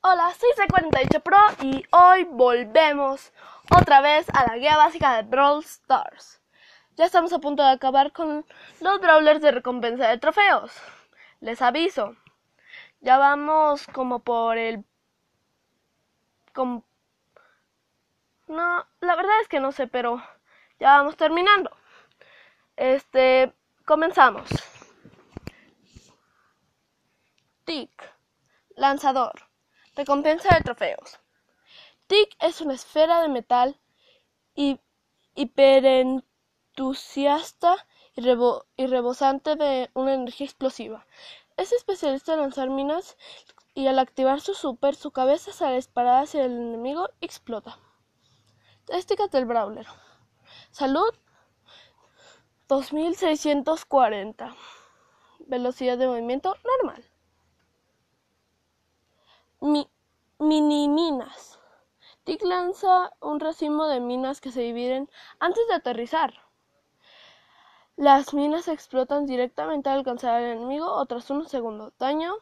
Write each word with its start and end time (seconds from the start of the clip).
Hola, 0.00 0.32
soy 0.38 0.50
C48 0.56 1.22
Pro 1.22 1.38
y 1.60 1.84
hoy 1.90 2.22
volvemos 2.22 3.32
otra 3.76 4.00
vez 4.00 4.28
a 4.32 4.46
la 4.46 4.56
guía 4.56 4.76
básica 4.76 5.16
de 5.16 5.28
Brawl 5.28 5.64
Stars. 5.64 6.40
Ya 6.96 7.04
estamos 7.04 7.32
a 7.32 7.40
punto 7.40 7.64
de 7.64 7.70
acabar 7.70 8.12
con 8.12 8.46
los 8.80 9.00
brawlers 9.00 9.40
de 9.42 9.50
recompensa 9.50 10.06
de 10.06 10.18
trofeos. 10.18 10.72
Les 11.40 11.60
aviso, 11.62 12.14
ya 13.00 13.18
vamos 13.18 13.88
como 13.88 14.20
por 14.20 14.56
el... 14.56 14.84
No, 18.46 18.86
la 19.00 19.16
verdad 19.16 19.40
es 19.42 19.48
que 19.48 19.58
no 19.58 19.72
sé, 19.72 19.88
pero 19.88 20.22
ya 20.78 20.96
vamos 20.98 21.16
terminando. 21.16 21.76
Este, 22.76 23.52
comenzamos. 23.84 24.48
Tic, 27.64 27.90
lanzador. 28.76 29.47
Recompensa 29.98 30.54
de 30.54 30.60
trofeos. 30.60 31.18
Tic 32.06 32.36
es 32.38 32.60
una 32.60 32.74
esfera 32.74 33.20
de 33.20 33.28
metal 33.28 33.80
y 34.54 34.78
hiperentusiasta 35.34 37.74
y, 38.14 38.22
y 38.76 38.86
rebosante 38.86 39.56
de 39.56 39.90
una 39.94 40.14
energía 40.14 40.46
explosiva. 40.46 41.04
Es 41.56 41.72
especialista 41.72 42.34
en 42.34 42.42
lanzar 42.42 42.70
minas 42.70 43.16
y 43.74 43.88
al 43.88 43.98
activar 43.98 44.40
su 44.40 44.54
super, 44.54 44.94
su 44.94 45.10
cabeza 45.10 45.52
sale 45.52 45.74
disparada 45.74 46.20
hacia 46.20 46.44
el 46.44 46.52
enemigo 46.52 47.10
y 47.18 47.24
explota. 47.24 47.80
Estadísticas 48.82 49.32
del 49.32 49.46
Brawler. 49.46 49.88
Salud 50.70 51.12
2640. 52.68 54.54
Velocidad 55.40 55.98
de 55.98 56.06
movimiento 56.06 56.54
normal. 56.62 57.07
Mi, 59.60 59.90
mini 60.38 60.88
minas. 60.88 61.58
Tic 62.22 62.42
lanza 62.42 63.12
un 63.20 63.40
racimo 63.40 63.86
de 63.86 63.98
minas 63.98 64.40
que 64.40 64.52
se 64.52 64.60
dividen 64.60 65.10
antes 65.40 65.66
de 65.66 65.74
aterrizar. 65.74 66.34
Las 67.96 68.34
minas 68.34 68.68
explotan 68.68 69.26
directamente 69.26 69.90
al 69.90 69.98
alcanzar 69.98 70.34
al 70.36 70.44
enemigo 70.44 70.86
o 70.86 71.04
tras 71.06 71.28
unos 71.30 71.48
segundos. 71.48 71.92
Daño. 71.98 72.34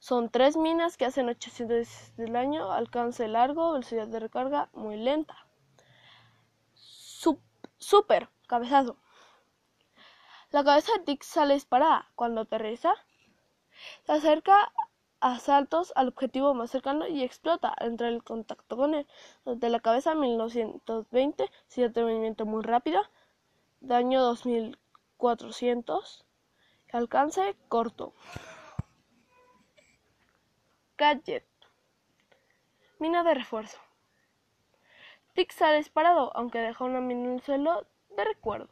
Son 0.00 0.28
tres 0.28 0.56
minas 0.56 0.96
que 0.96 1.04
hacen 1.04 1.28
800 1.28 2.16
de 2.16 2.26
daño, 2.26 2.72
alcance 2.72 3.28
largo, 3.28 3.72
velocidad 3.72 4.08
de 4.08 4.18
recarga 4.18 4.68
muy 4.72 4.96
lenta. 4.96 5.46
super, 7.78 8.28
cabezazo. 8.48 8.96
La 10.50 10.64
cabeza 10.64 10.92
de 10.94 11.04
Tic 11.04 11.22
sale 11.22 11.54
disparada. 11.54 12.10
Cuando 12.16 12.40
aterriza, 12.40 12.94
se 14.04 14.12
acerca 14.12 14.72
asaltos 15.24 15.92
al 15.96 16.08
objetivo 16.08 16.52
más 16.52 16.70
cercano 16.70 17.08
y 17.08 17.22
explota. 17.22 17.74
Entra 17.80 18.08
en 18.08 18.20
contacto 18.20 18.76
con 18.76 18.94
él. 18.94 19.06
Desde 19.46 19.70
la 19.70 19.80
cabeza 19.80 20.14
1920, 20.14 21.50
de 21.76 22.02
movimiento 22.02 22.44
muy 22.44 22.62
rápido. 22.62 23.00
Daño 23.80 24.20
2400. 24.20 26.26
Alcance 26.92 27.56
corto. 27.68 28.12
Gadget. 30.98 31.46
Mina 32.98 33.24
de 33.24 33.34
refuerzo. 33.34 33.78
Tic 35.32 35.54
ha 35.62 35.72
disparado, 35.72 36.36
aunque 36.36 36.58
deja 36.58 36.84
una 36.84 37.00
mina 37.00 37.24
en 37.24 37.34
el 37.36 37.42
suelo 37.42 37.86
de 38.10 38.24
recuerdo. 38.24 38.68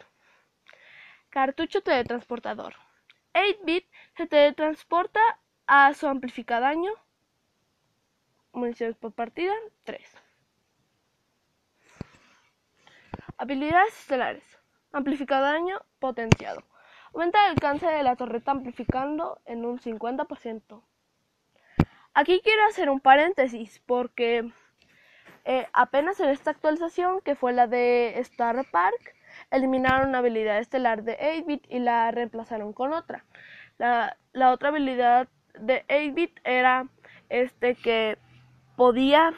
Cartucho 1.31 1.83
teletransportador. 1.83 2.75
8-bit 3.35 3.87
se 4.17 4.27
teletransporta 4.27 5.21
a 5.67 5.93
su 5.95 6.07
amplificado 6.07 6.63
daño. 6.63 6.93
Municiones 8.53 8.97
por 8.97 9.13
partida 9.13 9.53
3. 9.85 10.17
Habilidades 13.39 13.99
estelares. 13.99 14.59
Amplificado 14.93 15.45
daño 15.45 15.83
potenciado. 15.99 16.63
Aumenta 17.13 17.45
el 17.45 17.53
alcance 17.53 17.87
de 17.87 18.03
la 18.03 18.17
torreta 18.17 18.51
amplificando 18.51 19.41
en 19.45 19.65
un 19.67 19.79
50%. 19.79 20.83
Aquí 22.15 22.41
quiero 22.43 22.65
hacer 22.65 22.89
un 22.89 23.01
paréntesis 23.01 23.83
porque 23.85 24.51
eh, 25.49 25.69
apenas 25.73 26.19
en 26.19 26.31
esta 26.31 26.51
actualización, 26.51 27.21
que 27.21 27.37
fue 27.37 27.53
la 27.53 27.69
de 27.69 28.19
Star 28.19 28.65
Park, 28.73 29.15
eliminaron 29.53 30.09
una 30.09 30.19
habilidad 30.19 30.59
estelar 30.59 31.05
de 31.05 31.17
8-bit 31.19 31.67
y 31.69 31.79
la 31.79 32.11
reemplazaron 32.11 32.73
con 32.73 32.93
otra. 32.93 33.25
La, 33.79 34.17
otra 34.51 34.71
habilidad 34.71 35.29
de 35.55 35.87
8-bit 35.87 36.41
era 36.43 36.89
este 37.29 37.77
que 37.77 38.19
podía 38.77 39.35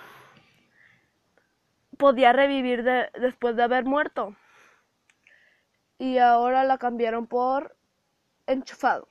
podía 1.99 2.33
revivir 2.33 2.85
después 3.21 3.57
de 3.57 3.65
haber 3.65 3.85
muerto. 3.85 4.35
Y 5.99 6.17
ahora 6.17 6.65
la 6.65 6.79
cambiaron 6.79 7.27
por 7.27 7.77
enchufado. 8.47 9.09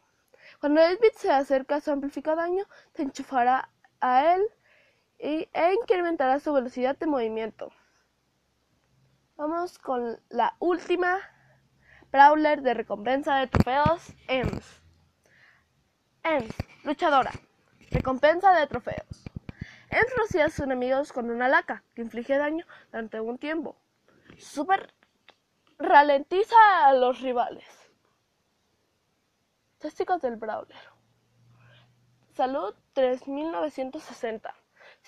Cuando 0.60 0.81
8-bit 0.81 1.13
se 1.13 1.30
acerca 1.30 1.75
a 1.75 1.81
su 1.81 1.92
amplificado 1.92 2.38
daño, 2.38 2.66
se 2.95 3.04
enchufará 3.04 3.69
a 4.00 4.33
él 4.33 4.42
y, 5.19 5.50
e 5.54 5.74
incrementará 5.74 6.40
su 6.40 6.54
velocidad 6.54 6.98
de 6.98 7.08
movimiento. 7.08 7.72
Vamos 9.36 9.78
con 9.80 10.19
la 10.30 10.56
última 10.60 11.19
Brawler 12.12 12.62
de 12.62 12.74
recompensa 12.74 13.36
de 13.36 13.48
trofeos 13.48 14.14
EMS. 14.28 14.81
EMS, 16.24 16.56
luchadora. 16.84 17.31
Recompensa 17.92 18.54
de 18.54 18.68
trofeos. 18.68 19.25
EMS 19.90 20.16
rocía 20.18 20.46
a 20.46 20.50
sus 20.50 20.62
enemigos 20.62 21.14
con 21.14 21.30
una 21.30 21.48
laca 21.48 21.84
que 21.94 22.02
inflige 22.02 22.38
daño 22.38 22.66
durante 22.92 23.20
un 23.20 23.38
tiempo. 23.38 23.78
Super 24.38 24.94
ralentiza 25.78 26.86
a 26.86 26.94
los 26.94 27.22
rivales. 27.22 27.66
Estadísticas 29.74 30.22
del 30.22 30.38
Brawler. 30.38 30.78
Salud 32.34 32.74
3960 32.94 34.56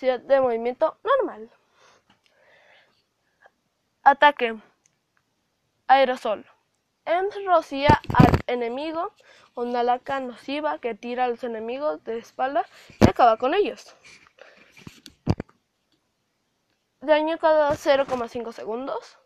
de 0.00 0.40
movimiento 0.40 0.98
normal. 1.04 1.50
Ataque. 4.02 4.56
Aerosol. 5.86 6.46
Ems 7.04 7.34
rocía 7.44 8.00
al 8.14 8.38
enemigo 8.46 9.12
una 9.54 9.82
laca 9.82 10.20
nociva 10.20 10.78
que 10.78 10.94
tira 10.94 11.24
a 11.24 11.28
los 11.28 11.44
enemigos 11.44 12.02
de 12.04 12.18
espalda 12.18 12.64
y 12.98 13.08
acaba 13.08 13.36
con 13.36 13.52
ellos. 13.52 13.94
Daño 17.00 17.38
cada 17.38 17.72
0,5 17.72 18.52
segundos. 18.52 19.18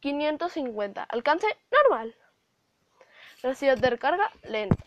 550. 0.00 1.02
Alcance 1.04 1.46
normal. 1.70 2.14
Velocidad 3.42 3.78
de 3.78 3.90
recarga 3.90 4.30
lenta. 4.42 4.84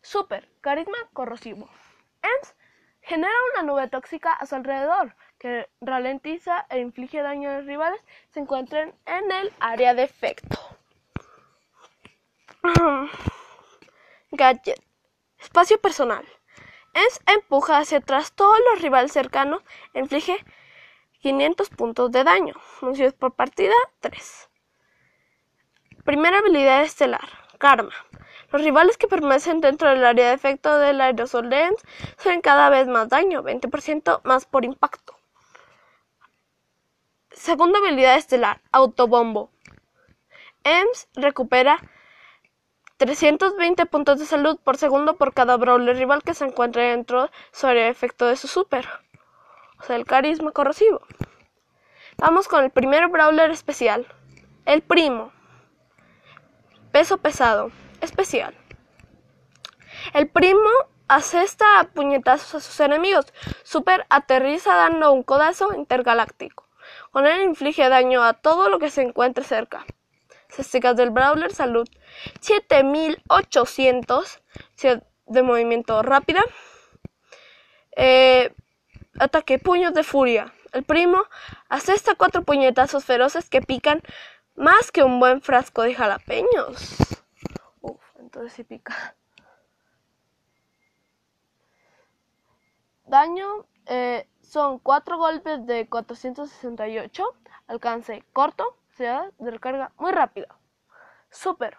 Super. 0.00 0.48
Carisma 0.60 0.98
corrosivo. 1.12 1.68
EMS 2.22 2.54
genera 3.02 3.32
una 3.52 3.64
nube 3.64 3.88
tóxica 3.88 4.32
a 4.32 4.46
su 4.46 4.54
alrededor 4.54 5.16
que 5.38 5.68
ralentiza 5.80 6.66
e 6.70 6.78
inflige 6.78 7.20
daño 7.20 7.50
a 7.50 7.58
los 7.58 7.66
rivales 7.66 8.00
se 8.30 8.40
encuentren 8.40 8.94
en 9.06 9.32
el 9.32 9.52
área 9.60 9.92
de 9.94 10.04
efecto. 10.04 10.58
Gadget. 14.30 14.80
Espacio 15.38 15.80
personal. 15.80 16.24
Es 16.94 17.20
empuja 17.26 17.78
hacia 17.78 17.98
atrás 17.98 18.32
todos 18.32 18.58
los 18.70 18.82
rivales 18.82 19.12
cercanos 19.12 19.62
e 19.94 19.98
inflige 19.98 20.36
500 21.20 21.70
puntos 21.70 22.12
de 22.12 22.22
daño. 22.22 22.54
Municiones 22.80 23.14
por 23.14 23.34
partida 23.34 23.74
3. 24.00 24.48
Primera 26.04 26.38
habilidad 26.38 26.82
estelar. 26.82 27.28
Karma. 27.58 27.92
Los 28.52 28.62
rivales 28.62 28.98
que 28.98 29.08
permanecen 29.08 29.62
dentro 29.62 29.88
del 29.88 30.04
área 30.04 30.28
de 30.28 30.34
efecto 30.34 30.78
del 30.78 31.00
aerosol 31.00 31.48
de 31.48 31.62
EMS 31.62 31.82
hacen 32.18 32.42
cada 32.42 32.68
vez 32.68 32.86
más 32.86 33.08
daño, 33.08 33.42
20% 33.42 34.20
más 34.24 34.44
por 34.44 34.66
impacto. 34.66 35.16
Segunda 37.30 37.78
habilidad 37.78 38.16
estelar. 38.16 38.60
Autobombo. 38.70 39.50
EMS 40.64 41.08
recupera 41.14 41.80
320 42.98 43.86
puntos 43.86 44.18
de 44.18 44.26
salud 44.26 44.58
por 44.62 44.76
segundo 44.76 45.16
por 45.16 45.32
cada 45.32 45.56
brawler 45.56 45.96
rival 45.96 46.22
que 46.22 46.34
se 46.34 46.44
encuentre 46.44 46.90
dentro 46.90 47.30
sobre 47.52 47.86
el 47.86 47.90
efecto 47.90 48.26
de 48.26 48.36
su 48.36 48.48
super. 48.48 48.86
O 49.80 49.84
sea, 49.84 49.96
el 49.96 50.04
carisma 50.04 50.52
corrosivo. 50.52 51.00
Vamos 52.18 52.48
con 52.48 52.62
el 52.62 52.70
primer 52.70 53.08
brawler 53.08 53.50
especial. 53.50 54.06
El 54.66 54.82
primo. 54.82 55.32
Peso 56.92 57.16
pesado. 57.16 57.72
Especial. 58.02 58.54
El 60.12 60.28
primo 60.28 60.68
asesta 61.08 61.88
puñetazos 61.94 62.56
a 62.56 62.60
sus 62.60 62.78
enemigos. 62.80 63.32
Super 63.62 64.04
aterriza 64.10 64.74
dando 64.74 65.10
un 65.12 65.22
codazo 65.22 65.72
intergaláctico. 65.72 66.68
Con 67.12 67.26
él 67.26 67.40
inflige 67.42 67.88
daño 67.88 68.22
a 68.24 68.34
todo 68.34 68.68
lo 68.68 68.80
que 68.80 68.90
se 68.90 69.02
encuentre 69.02 69.44
cerca. 69.44 69.86
Estadísticas 70.48 70.96
del 70.96 71.10
Brawler, 71.10 71.54
salud 71.54 71.88
7800 72.40 74.42
de 75.26 75.42
movimiento 75.42 76.02
rápida. 76.02 76.42
Eh, 77.96 78.52
ataque, 79.18 79.60
puños 79.60 79.94
de 79.94 80.02
furia. 80.02 80.52
El 80.72 80.82
primo 80.82 81.22
asesta 81.68 82.16
cuatro 82.16 82.42
puñetazos 82.42 83.04
feroces 83.04 83.48
que 83.48 83.62
pican 83.62 84.02
más 84.56 84.90
que 84.90 85.04
un 85.04 85.20
buen 85.20 85.40
frasco 85.40 85.82
de 85.82 85.94
jalapeños. 85.94 87.21
Entonces 88.32 88.54
sí 88.54 88.64
pica. 88.64 89.14
Daño 93.06 93.66
eh, 93.84 94.26
son 94.40 94.78
cuatro 94.78 95.18
golpes 95.18 95.66
de 95.66 95.86
468. 95.86 97.24
Alcance 97.66 98.24
corto 98.32 98.78
de 98.96 99.50
recarga 99.50 99.92
muy 99.98 100.12
rápido. 100.12 100.46
Super. 101.28 101.76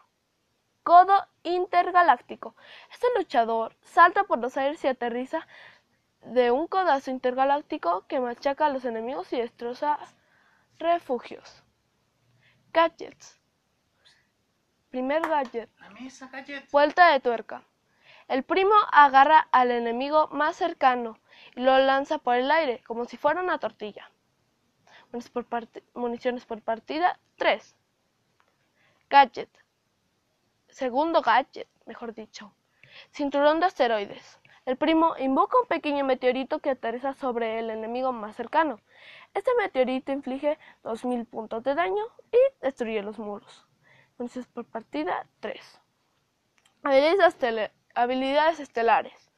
Codo 0.83 1.25
intergaláctico. 1.41 2.55
Este 2.91 3.07
luchador 3.17 3.75
salta 3.81 4.25
por 4.25 4.37
los 4.37 4.55
aires 4.55 4.83
y 4.83 4.87
aterriza 4.87 5.47
de 6.21 6.51
un 6.51 6.67
codazo 6.67 7.09
intergaláctico 7.09 8.05
que 8.07 8.19
machaca 8.19 8.67
a 8.67 8.69
los 8.69 8.85
enemigos 8.85 9.33
y 9.33 9.37
destroza 9.37 9.97
refugios. 10.77 11.63
Gadgets. 12.71 13.42
Primer 14.93 15.27
gadget. 15.27 15.71
Vuelta 16.71 17.11
de 17.11 17.19
tuerca. 17.19 17.63
El 18.27 18.43
primo 18.43 18.75
agarra 18.91 19.39
al 19.51 19.71
enemigo 19.71 20.27
más 20.27 20.55
cercano 20.55 21.17
y 21.55 21.61
lo 21.61 21.75
lanza 21.79 22.19
por 22.19 22.35
el 22.35 22.51
aire 22.51 22.83
como 22.85 23.05
si 23.05 23.17
fuera 23.17 23.41
una 23.41 23.57
tortilla 23.57 24.11
municiones 25.95 26.45
por 26.45 26.61
partida 26.61 27.19
3. 27.37 27.75
Gadget. 29.09 29.49
Segundo 30.69 31.23
gadget, 31.23 31.67
mejor 31.87 32.13
dicho. 32.13 32.53
Cinturón 33.11 33.59
de 33.59 33.65
asteroides. 33.65 34.39
El 34.67 34.77
primo 34.77 35.15
invoca 35.17 35.57
un 35.59 35.67
pequeño 35.67 36.05
meteorito 36.05 36.59
que 36.59 36.69
aterriza 36.69 37.13
sobre 37.13 37.57
el 37.57 37.71
enemigo 37.71 38.11
más 38.11 38.35
cercano. 38.35 38.79
Este 39.33 39.49
meteorito 39.55 40.11
inflige 40.11 40.59
2000 40.83 41.25
puntos 41.25 41.63
de 41.63 41.73
daño 41.73 42.03
y 42.31 42.37
destruye 42.61 43.01
los 43.01 43.17
muros. 43.17 43.65
Municiones 44.17 44.47
por 44.49 44.65
partida 44.65 45.27
3. 45.39 45.81
habilidades 47.95 48.59
estelares. 48.59 49.31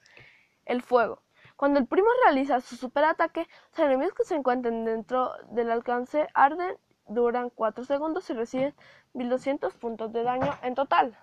El 0.66 0.81
fuego. 0.81 1.22
Cuando 1.56 1.80
el 1.80 1.88
primo 1.88 2.10
realiza 2.25 2.60
su 2.60 2.75
superataque, 2.75 3.48
los 3.72 3.80
enemigos 3.80 4.13
que 4.13 4.25
se 4.25 4.36
encuentren 4.36 4.83
dentro 4.83 5.31
del 5.51 5.72
alcance 5.72 6.27
arden, 6.33 6.77
duran 7.07 7.50
4 7.50 7.86
segundos 7.86 8.30
y 8.30 8.33
reciben 8.33 8.75
1200 9.13 9.74
puntos 9.75 10.12
de 10.12 10.24
daño 10.24 10.54
en 10.63 10.75
total. 10.75 11.18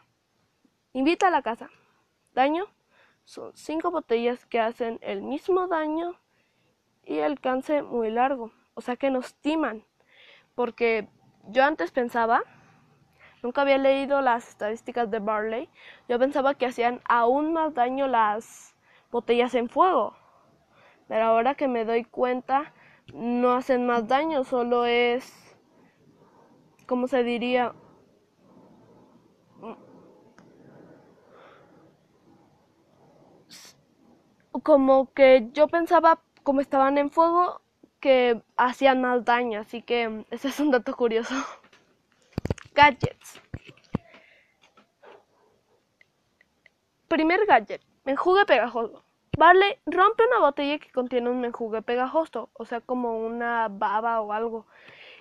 Invita 0.93 1.27
a 1.27 1.31
la 1.31 1.41
casa. 1.41 1.69
Daño. 2.33 2.65
Son 3.24 3.51
cinco 3.55 3.91
botellas 3.91 4.45
que 4.45 4.60
hacen 4.60 5.00
el 5.01 5.21
mismo 5.21 5.67
daño 5.67 6.15
y 7.03 7.19
alcance 7.19 7.81
muy 7.81 8.10
largo. 8.10 8.51
O 8.74 8.81
sea 8.81 8.95
que 8.95 9.10
nos 9.10 9.36
timan. 9.36 9.86
Porque 10.55 11.07
yo 11.48 11.63
antes 11.63 11.91
pensaba, 11.91 12.43
nunca 13.41 13.62
había 13.62 13.77
leído 13.77 14.21
las 14.21 14.50
estadísticas 14.50 15.10
de 15.10 15.19
Barley, 15.19 15.69
yo 16.07 16.19
pensaba 16.19 16.55
que 16.55 16.65
hacían 16.65 17.01
aún 17.05 17.53
más 17.53 17.74
daño 17.74 18.07
las 18.07 18.75
botellas 19.12 19.55
en 19.55 19.69
fuego. 19.69 20.15
Pero 21.07 21.25
ahora 21.25 21.55
que 21.55 21.67
me 21.67 21.86
doy 21.86 22.03
cuenta, 22.03 22.74
no 23.13 23.53
hacen 23.53 23.86
más 23.86 24.07
daño, 24.07 24.43
solo 24.43 24.86
es, 24.86 25.50
¿cómo 26.91 27.07
se 27.07 27.24
diría? 27.24 27.74
como 34.63 35.13
que 35.13 35.48
yo 35.53 35.69
pensaba, 35.69 36.19
como 36.43 36.60
estaban 36.60 36.98
en 36.98 37.10
fuego, 37.10 37.62
que 38.01 38.41
hacían 38.57 39.00
más 39.00 39.24
daño, 39.24 39.62
así 39.62 39.81
que 39.81 40.25
ese 40.31 40.50
es 40.50 40.60
un 40.60 40.71
dato 40.71 40.93
curioso. 40.93 41.33
Gadgets. 42.75 43.39
Primer 47.07 47.45
gadget, 47.45 47.81
menjugue 48.03 48.45
pegajoso. 48.45 49.01
Barley 49.38 49.77
rompe 49.86 50.25
una 50.27 50.39
botella 50.39 50.77
que 50.77 50.91
contiene 50.91 51.29
un 51.29 51.39
menjugue 51.39 51.81
pegajoso, 51.81 52.50
o 52.51 52.65
sea, 52.65 52.81
como 52.81 53.17
una 53.17 53.69
baba 53.69 54.19
o 54.19 54.33
algo, 54.33 54.67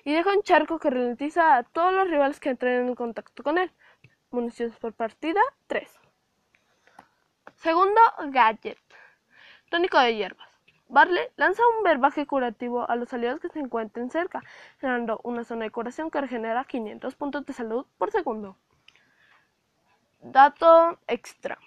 y 0.05 0.13
deja 0.13 0.33
un 0.33 0.43
charco 0.43 0.79
que 0.79 0.91
ralentiza 0.91 1.57
a 1.57 1.63
todos 1.65 1.93
los 1.93 2.09
rivales 2.09 2.41
que 2.41 2.51
entren 2.51 2.89
en 2.89 2.95
contacto 2.95 3.43
con 3.43 3.59
él. 3.59 3.73
Municiones 4.31 4.77
por 4.77 4.93
partida, 4.93 5.41
3. 5.67 6.01
Segundo 7.57 8.01
gadget, 8.29 8.79
tónico 9.71 9.99
de 9.99 10.17
hierbas. 10.17 10.49
Barley 10.89 11.29
lanza 11.37 11.63
un 11.77 11.85
verbaje 11.85 12.27
curativo 12.27 12.89
a 12.91 12.97
los 12.97 13.13
aliados 13.13 13.39
que 13.41 13.49
se 13.49 13.61
encuentren 13.61 14.11
cerca, 14.11 14.43
generando 14.81 15.21
una 15.23 15.45
zona 15.45 15.65
de 15.65 15.71
curación 15.71 16.11
que 16.11 16.21
regenera 16.21 16.65
500 16.65 17.15
puntos 17.15 17.47
de 17.47 17.53
salud 17.53 17.87
por 17.97 18.11
segundo. 18.11 18.57
Dato 20.21 20.99
extra. 21.07 21.59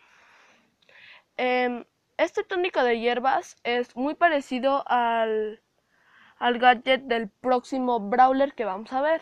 Em, 1.38 1.86
este 2.18 2.44
tónico 2.44 2.84
de 2.84 3.00
hierbas 3.00 3.56
es 3.64 3.96
muy 3.96 4.14
parecido 4.14 4.84
al, 4.88 5.62
al 6.44 6.60
gadget 6.60 7.04
del 7.04 7.30
próximo 7.30 8.02
brawler 8.02 8.54
que 8.54 8.66
vamos 8.66 8.92
a 8.92 9.02
ver. 9.02 9.22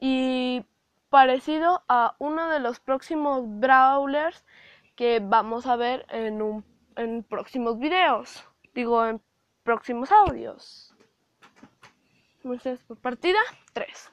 Y 0.00 0.66
parecido 1.10 1.84
a 1.86 2.16
uno 2.18 2.48
de 2.48 2.58
los 2.58 2.80
próximos 2.80 3.44
brawlers 3.46 4.44
que 4.96 5.20
vamos 5.22 5.68
a 5.68 5.76
ver 5.76 6.06
en 6.08 6.42
un 6.42 6.64
en 6.96 7.22
próximos 7.22 7.78
videos. 7.78 8.44
Digo, 8.74 9.06
en 9.06 9.22
próximos 9.62 10.10
audios. 10.10 10.92
Muestras 12.42 12.82
por 12.82 12.98
partida 12.98 13.38
3. 13.72 14.12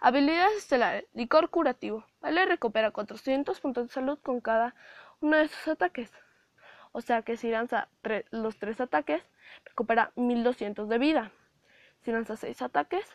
Habilidades 0.00 0.56
estelares. 0.56 1.04
Licor 1.12 1.50
curativo. 1.50 2.06
Vale, 2.22 2.46
recupera 2.46 2.92
400 2.92 3.60
puntos 3.60 3.88
de 3.88 3.92
salud 3.92 4.18
con 4.22 4.40
cada 4.40 4.74
uno 5.20 5.36
de 5.36 5.48
sus 5.48 5.68
ataques. 5.68 6.10
O 6.92 7.02
sea 7.02 7.20
que 7.20 7.36
si 7.36 7.50
lanza 7.50 7.88
los 8.30 8.58
3 8.58 8.80
ataques, 8.80 9.22
recupera 9.64 10.12
1200 10.16 10.88
de 10.88 10.98
vida. 10.98 11.32
Si 12.00 12.12
lanza 12.12 12.36
6 12.36 12.62
ataques, 12.62 13.06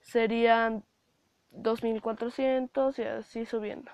serían 0.00 0.84
2400 1.50 2.98
y 2.98 3.02
así 3.02 3.46
subiendo. 3.46 3.90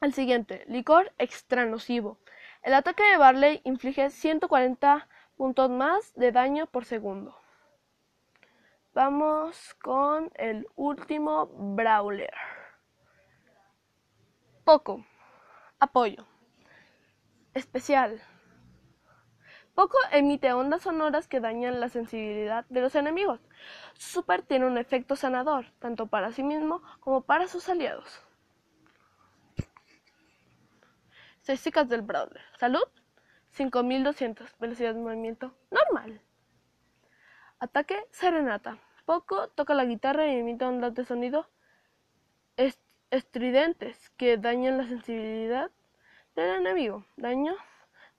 El 0.00 0.14
siguiente, 0.14 0.64
licor 0.66 1.12
extra 1.18 1.66
nocivo. 1.66 2.18
El 2.62 2.74
ataque 2.74 3.02
de 3.02 3.18
Barley 3.18 3.60
inflige 3.64 4.10
140 4.10 5.08
puntos 5.36 5.70
más 5.70 6.14
de 6.14 6.32
daño 6.32 6.66
por 6.66 6.84
segundo. 6.84 7.36
Vamos 8.92 9.74
con 9.82 10.30
el 10.34 10.66
último 10.74 11.46
Brawler. 11.46 12.34
Poco. 14.64 15.04
Apoyo. 15.78 16.26
Especial. 17.54 18.20
Poco 19.80 19.96
emite 20.12 20.52
ondas 20.52 20.82
sonoras 20.82 21.26
que 21.26 21.40
dañan 21.40 21.80
la 21.80 21.88
sensibilidad 21.88 22.66
de 22.68 22.82
los 22.82 22.94
enemigos. 22.94 23.40
super 23.94 24.42
tiene 24.42 24.66
un 24.66 24.76
efecto 24.76 25.16
sanador, 25.16 25.64
tanto 25.78 26.06
para 26.06 26.32
sí 26.32 26.42
mismo 26.42 26.82
como 27.00 27.22
para 27.22 27.48
sus 27.48 27.66
aliados. 27.66 28.22
Estadísticas 31.38 31.88
del 31.88 32.02
Brawler. 32.02 32.42
Salud, 32.58 32.84
5200. 33.52 34.54
Velocidad 34.58 34.92
de 34.92 35.00
movimiento, 35.00 35.54
normal. 35.70 36.20
Ataque, 37.58 38.06
serenata. 38.10 38.76
Poco 39.06 39.48
toca 39.48 39.72
la 39.72 39.86
guitarra 39.86 40.26
y 40.26 40.40
emite 40.40 40.66
ondas 40.66 40.94
de 40.94 41.06
sonido 41.06 41.48
estridentes 43.10 44.10
que 44.18 44.36
dañan 44.36 44.76
la 44.76 44.86
sensibilidad 44.86 45.70
del 46.36 46.56
enemigo. 46.56 47.06
Daño 47.16 47.56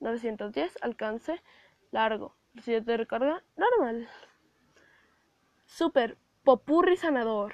910, 0.01 0.77
alcance 0.81 1.41
largo. 1.91 2.35
Velocidad 2.53 2.81
de 2.81 2.97
recarga, 2.97 3.43
normal. 3.55 4.09
Super, 5.65 6.17
popurri 6.43 6.97
sanador. 6.97 7.53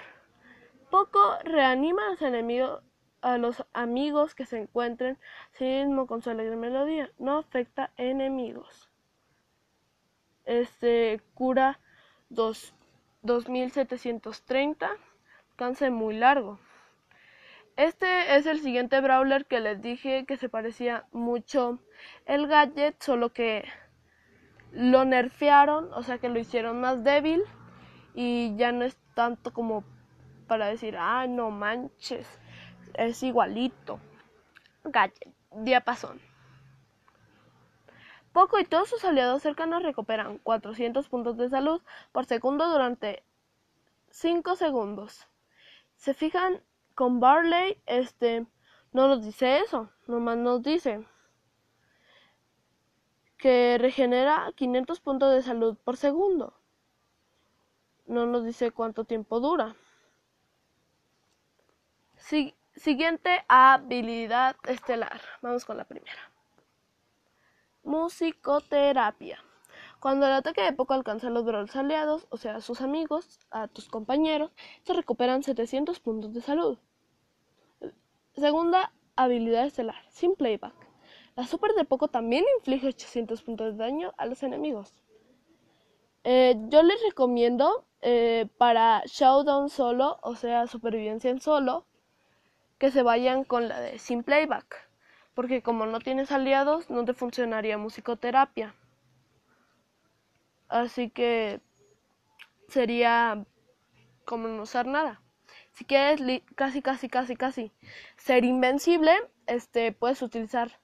Poco 0.89 1.19
reanima 1.43 2.07
a 2.07 2.09
los 2.11 2.21
enemigos 2.21 2.83
a 3.21 3.37
los 3.37 3.65
amigos 3.73 4.35
que 4.35 4.45
se 4.45 4.59
encuentren 4.59 5.17
sí 5.51 5.65
mismo 5.65 6.07
con 6.07 6.21
su 6.21 6.33
melodía. 6.33 7.11
No 7.17 7.39
afecta 7.39 7.91
enemigos. 7.97 8.89
Este 10.45 11.21
cura 11.33 11.79
dos, 12.29 12.73
2730. 13.23 14.89
Alcance 15.49 15.89
muy 15.89 16.15
largo. 16.15 16.59
Este 17.77 18.35
es 18.35 18.47
el 18.47 18.59
siguiente 18.59 18.99
brawler 19.01 19.45
que 19.45 19.59
les 19.59 19.83
dije 19.83 20.25
que 20.25 20.37
se 20.37 20.49
parecía 20.49 21.05
mucho 21.11 21.79
el 22.25 22.47
gadget, 22.47 22.99
solo 23.03 23.31
que 23.33 23.65
lo 24.71 25.05
nerfearon, 25.05 25.93
o 25.93 26.01
sea 26.01 26.17
que 26.17 26.27
lo 26.27 26.39
hicieron 26.39 26.81
más 26.81 27.03
débil 27.03 27.43
y 28.15 28.55
ya 28.57 28.71
no 28.71 28.83
es 28.83 28.97
tanto 29.13 29.53
como 29.53 29.83
para 30.47 30.65
decir, 30.65 30.97
ah, 30.97 31.27
no 31.27 31.51
manches, 31.51 32.27
es 32.95 33.21
igualito. 33.21 33.99
Gadget, 34.83 35.31
diapasón. 35.51 36.19
Poco 38.33 38.57
y 38.57 38.65
todos 38.65 38.89
sus 38.89 39.05
aliados 39.05 39.43
cercanos 39.43 39.83
recuperan 39.83 40.39
400 40.39 41.07
puntos 41.09 41.37
de 41.37 41.49
salud 41.49 41.79
por 42.11 42.25
segundo 42.25 42.67
durante 42.71 43.21
5 44.09 44.55
segundos. 44.55 45.27
Se 45.95 46.15
fijan 46.15 46.61
con 46.97 47.19
Barley, 47.19 47.79
este 47.85 48.47
no 48.91 49.07
nos 49.07 49.23
dice 49.23 49.59
eso, 49.59 49.91
nomás 50.07 50.35
nos 50.35 50.63
dice 50.63 51.05
que 53.37 53.77
regenera 53.79 54.51
500 54.55 54.99
puntos 55.01 55.31
de 55.31 55.43
salud 55.43 55.77
por 55.83 55.95
segundo. 55.95 56.59
No 58.07 58.25
nos 58.25 58.43
dice 58.43 58.71
cuánto 58.71 59.05
tiempo 59.05 59.39
dura. 59.39 59.75
Siguiente 62.73 63.45
habilidad 63.47 64.55
estelar. 64.67 65.21
Vamos 65.43 65.65
con 65.65 65.77
la 65.77 65.83
primera. 65.83 66.31
Musicoterapia. 67.83 69.43
Cuando 69.99 70.27
el 70.27 70.33
ataque 70.33 70.61
de 70.61 70.73
poco 70.73 70.93
alcanza 70.93 71.27
a 71.27 71.29
los 71.31 71.43
brawlers 71.43 71.75
aliados, 71.75 72.27
o 72.29 72.37
sea, 72.37 72.57
a 72.57 72.61
sus 72.61 72.81
amigos, 72.81 73.39
a 73.49 73.67
tus 73.67 73.89
compañeros, 73.89 74.51
se 74.83 74.93
recuperan 74.93 75.43
700 75.43 75.99
puntos 75.99 76.33
de 76.33 76.41
salud. 76.41 76.77
Segunda 78.35 78.91
habilidad 79.15 79.65
estelar, 79.65 80.03
sin 80.09 80.35
playback. 80.35 80.75
La 81.35 81.45
super 81.45 81.73
de 81.73 81.85
poco 81.85 82.07
también 82.07 82.45
inflige 82.57 82.87
800 82.87 83.41
puntos 83.41 83.77
de 83.77 83.83
daño 83.83 84.13
a 84.17 84.27
los 84.27 84.43
enemigos. 84.43 84.93
Eh, 86.23 86.55
yo 86.69 86.83
les 86.83 87.01
recomiendo 87.03 87.85
eh, 88.01 88.47
para 88.57 89.01
Showdown 89.05 89.69
solo, 89.69 90.19
o 90.21 90.35
sea, 90.35 90.67
supervivencia 90.67 91.31
en 91.31 91.41
solo, 91.41 91.85
que 92.77 92.91
se 92.91 93.01
vayan 93.01 93.43
con 93.43 93.67
la 93.67 93.79
de 93.79 93.97
sin 93.97 94.23
playback, 94.23 94.89
porque 95.33 95.63
como 95.63 95.85
no 95.85 95.99
tienes 95.99 96.31
aliados 96.31 96.89
no 96.89 97.05
te 97.05 97.13
funcionaría 97.13 97.77
musicoterapia. 97.77 98.75
Así 100.69 101.09
que 101.09 101.61
sería 102.67 103.45
como 104.25 104.47
no 104.47 104.63
usar 104.63 104.85
nada. 104.85 105.21
Si 105.71 105.85
quieres 105.85 106.21
casi 106.55 106.81
casi 106.81 107.09
casi 107.09 107.35
casi 107.35 107.71
ser 108.17 108.43
invencible, 108.43 109.13
este 109.45 109.91
puedes 109.91 110.21
utilizar 110.21 110.79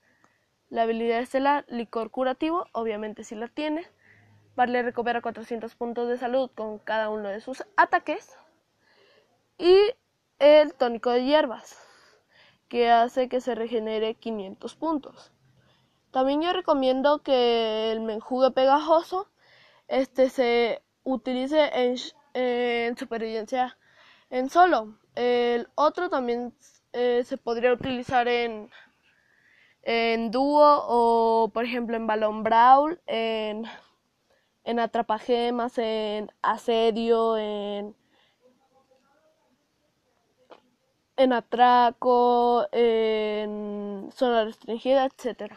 la 0.69 0.83
habilidad 0.83 1.19
estelar 1.19 1.65
licor 1.67 2.09
curativo, 2.11 2.65
obviamente 2.71 3.23
si 3.23 3.35
la 3.35 3.47
tienes. 3.47 3.91
Vale 4.55 4.83
recupera 4.83 5.21
400 5.21 5.75
puntos 5.75 6.07
de 6.07 6.17
salud 6.17 6.49
con 6.53 6.79
cada 6.79 7.09
uno 7.09 7.29
de 7.29 7.41
sus 7.41 7.63
ataques. 7.75 8.37
Y 9.57 9.77
el 10.39 10.73
tónico 10.73 11.09
de 11.09 11.25
hierbas, 11.25 11.77
que 12.69 12.89
hace 12.89 13.29
que 13.29 13.41
se 13.41 13.55
regenere 13.55 14.15
500 14.15 14.75
puntos. 14.75 15.31
También 16.11 16.41
yo 16.41 16.53
recomiendo 16.53 17.23
que 17.23 17.91
el 17.91 18.01
menjugue 18.01 18.51
pegajoso 18.51 19.27
este 19.87 20.29
se 20.29 20.81
utilice 21.03 21.69
en, 22.33 22.97
supervivencia 22.97 23.77
en 24.29 24.49
solo. 24.49 24.97
El 25.15 25.67
otro 25.75 26.09
también 26.09 26.53
eh, 26.93 27.23
se 27.25 27.37
podría 27.37 27.73
utilizar 27.73 28.27
en, 28.27 28.69
en 29.83 30.31
dúo 30.31 30.85
o 30.87 31.49
por 31.53 31.65
ejemplo 31.65 31.95
en 31.95 32.07
balón 32.07 32.43
brawl, 32.43 33.01
en, 33.05 33.65
en 34.63 34.79
atrapagemas, 34.79 35.77
en 35.77 36.31
asedio, 36.41 37.37
en 37.37 37.95
en 41.15 41.33
atraco, 41.33 42.67
en 42.71 44.09
zona 44.13 44.45
restringida, 44.45 45.05
etc. 45.05 45.53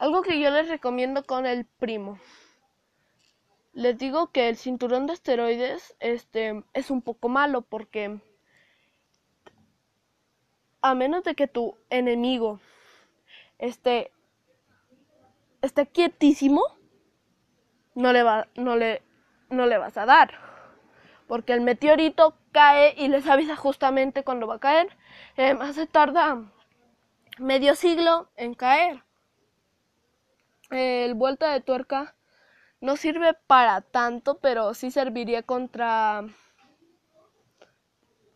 Algo 0.00 0.22
que 0.22 0.40
yo 0.40 0.50
les 0.50 0.66
recomiendo 0.66 1.24
con 1.24 1.44
el 1.44 1.66
primo. 1.66 2.18
Les 3.74 3.98
digo 3.98 4.28
que 4.32 4.48
el 4.48 4.56
cinturón 4.56 5.06
de 5.06 5.12
esteroides 5.12 5.94
este, 6.00 6.64
es 6.72 6.90
un 6.90 7.02
poco 7.02 7.28
malo 7.28 7.60
porque 7.60 8.18
a 10.80 10.94
menos 10.94 11.22
de 11.22 11.34
que 11.34 11.48
tu 11.48 11.76
enemigo 11.90 12.60
esté, 13.58 14.10
esté 15.60 15.86
quietísimo, 15.86 16.62
no 17.94 18.14
le, 18.14 18.22
va, 18.22 18.48
no, 18.54 18.76
le, 18.76 19.02
no 19.50 19.66
le 19.66 19.76
vas 19.76 19.98
a 19.98 20.06
dar. 20.06 20.32
Porque 21.28 21.52
el 21.52 21.60
meteorito 21.60 22.38
cae 22.52 22.94
y 22.96 23.08
les 23.08 23.26
avisa 23.26 23.54
justamente 23.54 24.24
cuando 24.24 24.46
va 24.46 24.54
a 24.54 24.60
caer. 24.60 24.96
además 25.36 25.74
se 25.74 25.86
tarda 25.86 26.50
medio 27.36 27.74
siglo 27.74 28.30
en 28.36 28.54
caer. 28.54 29.04
El 30.70 31.14
vuelta 31.14 31.52
de 31.52 31.60
tuerca 31.60 32.14
no 32.80 32.96
sirve 32.96 33.34
para 33.34 33.80
tanto, 33.80 34.38
pero 34.38 34.74
sí 34.74 34.90
serviría 34.90 35.42
contra... 35.42 36.24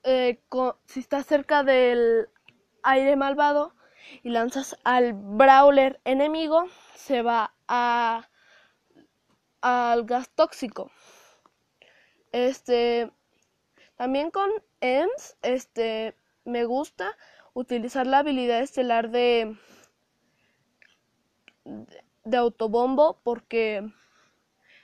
Eh, 0.02 0.42
si 0.86 1.00
estás 1.00 1.26
cerca 1.26 1.62
del 1.62 2.28
aire 2.82 3.16
malvado 3.16 3.74
y 4.22 4.30
lanzas 4.30 4.76
al 4.84 5.14
brawler 5.14 6.00
enemigo, 6.04 6.66
se 6.94 7.22
va 7.22 7.54
a 7.68 8.28
al 9.62 10.04
gas 10.04 10.28
tóxico. 10.28 10.90
Este 12.32 13.10
también 13.96 14.30
con 14.30 14.50
EMS, 14.80 15.38
este 15.40 16.14
me 16.44 16.66
gusta 16.66 17.16
utilizar 17.54 18.06
la 18.06 18.18
habilidad 18.18 18.60
estelar 18.60 19.10
de 19.10 19.56
de 21.64 22.04
autobombo 22.32 23.20
porque 23.22 23.88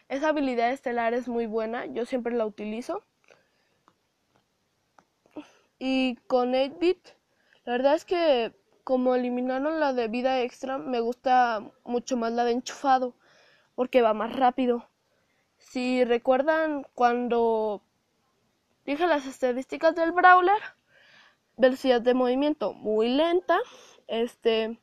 esa 0.09 0.29
habilidad 0.29 0.71
estelar 0.71 1.15
es 1.15 1.29
muy 1.29 1.47
buena, 1.47 1.87
yo 1.87 2.05
siempre 2.05 2.35
la 2.35 2.47
utilizo. 2.47 3.05
Y 5.79 6.17
con 6.27 6.53
8-bit, 6.53 6.99
la 7.65 7.73
verdad 7.73 7.95
es 7.95 8.05
que 8.05 8.53
como 8.85 9.15
eliminaron 9.15 9.81
la 9.81 9.93
de 9.93 10.09
vida 10.09 10.41
extra, 10.43 10.79
me 10.79 11.01
gusta 11.01 11.71
mucho 11.85 12.17
más 12.17 12.33
la 12.33 12.45
de 12.45 12.53
enchufado, 12.53 13.15
porque 13.75 14.03
va 14.03 14.15
más 14.15 14.35
rápido. 14.35 14.89
Si 15.59 16.05
recuerdan 16.05 16.87
cuando 16.95 17.83
dije 18.85 19.07
las 19.07 19.27
estadísticas 19.27 19.95
del 19.95 20.13
brawler, 20.13 20.61
velocidad 21.57 22.01
de 22.01 22.15
movimiento 22.15 22.73
muy 22.73 23.09
lenta, 23.09 23.59
este 24.09 24.81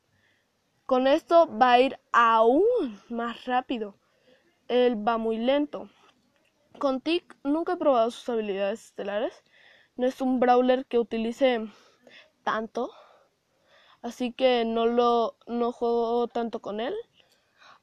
con 0.88 1.06
esto 1.06 1.50
va 1.50 1.74
a 1.74 1.80
ir 1.82 2.00
aún 2.14 2.64
más 3.10 3.44
rápido. 3.44 3.96
Él 4.70 4.96
va 5.06 5.18
muy 5.18 5.38
lento. 5.38 5.90
Con 6.80 7.02
Tick 7.02 7.36
nunca 7.44 7.74
he 7.74 7.78
probado 7.78 8.10
sus 8.10 8.28
habilidades 8.30 8.86
estelares. 8.86 9.44
No 9.98 10.08
es 10.08 10.22
un 10.22 10.40
brawler 10.40 10.86
que 10.86 10.98
utilice 10.98 11.68
tanto. 12.44 12.90
Así 14.02 14.32
que 14.32 14.64
no 14.64 14.86
lo 14.86 15.36
no 15.46 15.74
juego 15.74 16.30
tanto 16.30 16.62
con 16.62 16.80
él. 16.80 16.96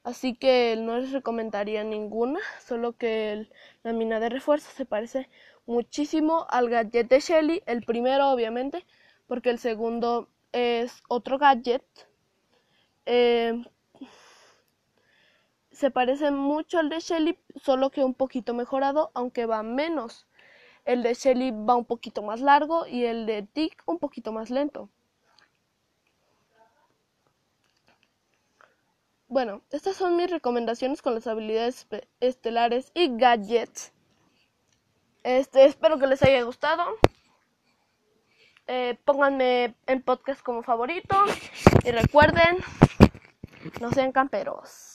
Así 0.03 0.35
que 0.35 0.75
no 0.75 0.97
les 0.97 1.11
recomendaría 1.11 1.83
ninguna. 1.83 2.39
Solo 2.59 2.93
que 2.93 3.47
la 3.83 3.93
mina 3.93 4.19
de 4.19 4.29
refuerzo 4.29 4.71
se 4.71 4.85
parece 4.85 5.29
muchísimo 5.67 6.47
al 6.49 6.69
gadget 6.69 7.07
de 7.09 7.19
Shelly. 7.19 7.61
El 7.67 7.83
primero 7.83 8.31
obviamente. 8.31 8.83
Porque 9.27 9.51
el 9.51 9.59
segundo 9.59 10.27
es 10.53 11.03
otro 11.07 11.37
gadget 11.37 11.83
eh, 13.05 13.63
se 15.71 15.91
parece 15.91 16.31
mucho 16.31 16.79
al 16.79 16.89
de 16.89 16.99
Shelly, 16.99 17.37
solo 17.61 17.89
que 17.91 18.03
un 18.03 18.13
poquito 18.13 18.53
mejorado, 18.53 19.11
aunque 19.13 19.45
va 19.45 19.61
menos. 19.61 20.27
El 20.85 21.03
de 21.03 21.13
Shelly 21.13 21.51
va 21.51 21.75
un 21.75 21.85
poquito 21.85 22.21
más 22.21 22.39
largo 22.41 22.87
y 22.87 23.05
el 23.05 23.25
de 23.25 23.47
Dick 23.53 23.83
un 23.85 23.99
poquito 23.99 24.31
más 24.31 24.49
lento. 24.49 24.89
Bueno, 29.27 29.63
estas 29.71 29.97
son 29.97 30.15
mis 30.15 30.29
recomendaciones 30.29 31.01
con 31.01 31.13
las 31.15 31.27
habilidades 31.27 31.87
estelares 32.19 32.91
y 32.93 33.17
gadgets. 33.17 33.91
Este, 35.23 35.65
espero 35.65 35.97
que 35.97 36.07
les 36.07 36.21
haya 36.23 36.43
gustado. 36.43 36.85
Eh, 38.67 38.97
pónganme 39.05 39.75
en 39.85 40.01
podcast 40.01 40.41
como 40.41 40.63
favorito 40.63 41.15
y 41.83 41.91
recuerden, 41.91 42.57
no 43.79 43.91
sean 43.91 44.11
camperos. 44.11 44.94